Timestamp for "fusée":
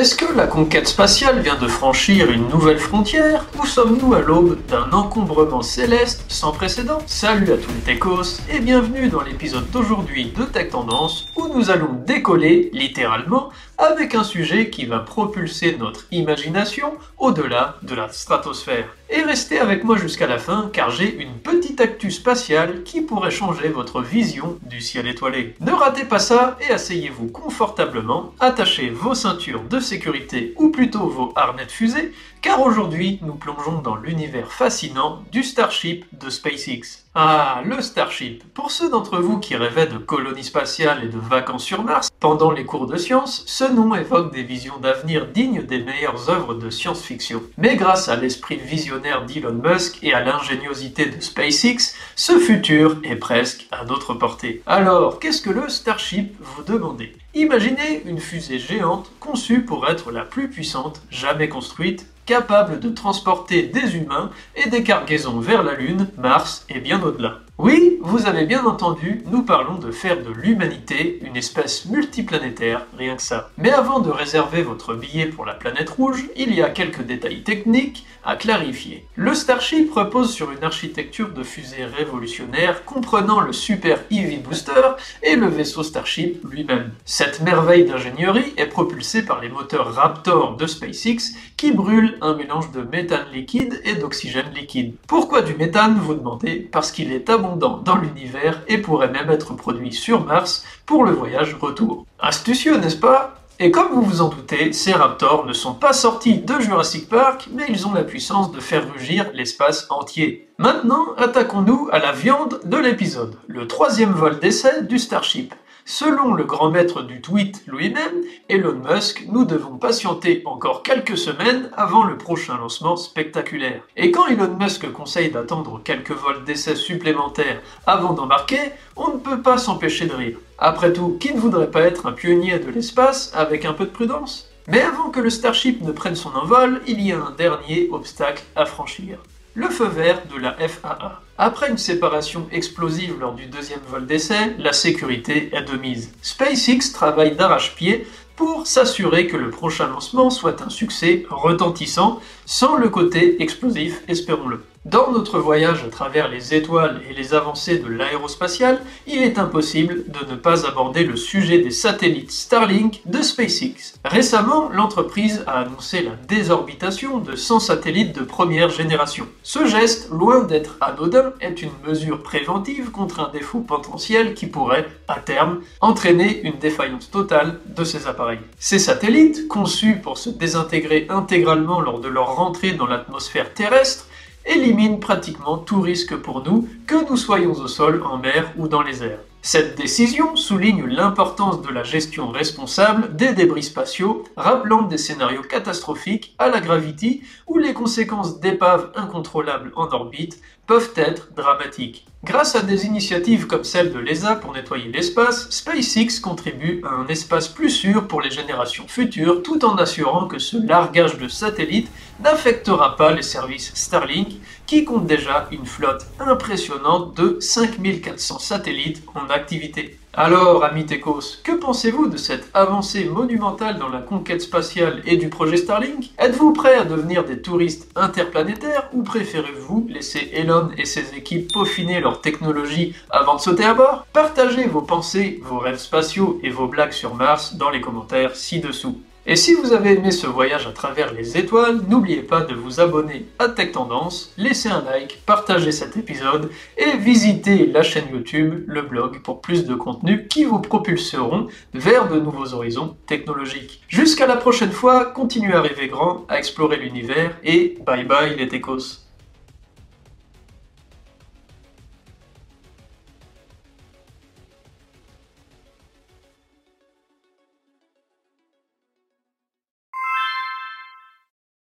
31.72-32.12, 58.18-58.58, 81.42-81.84